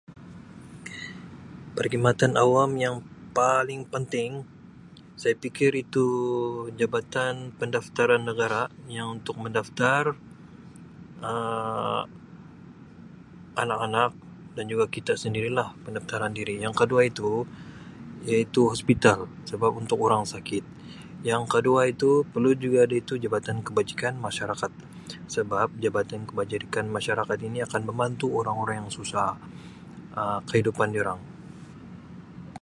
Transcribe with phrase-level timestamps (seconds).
[1.77, 2.95] Perkhidmatan awam yang
[3.37, 4.31] paling penting
[5.21, 6.07] saya fikir itu
[6.79, 8.63] jabatan pendaftaran negara
[8.97, 10.03] yang untuk mendaftar
[11.29, 12.01] Um
[13.63, 14.11] anak-anak
[14.55, 17.29] dan juga kita sendiri lah pendaftaran diri yang kedua itu
[18.29, 19.17] iaitu hospital
[19.49, 20.63] sebab untuk orang sakit
[21.29, 24.71] yang kedua itu perlu juga ada itu jabatan kebajikan masyarakat
[25.35, 29.31] sebab jabatan kebajikan masyarakat ini akan membantu orang-orang yang susah
[30.17, 31.21] Um kehidupan diorang.